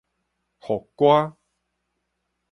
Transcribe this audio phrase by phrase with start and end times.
[0.59, 1.37] 複歌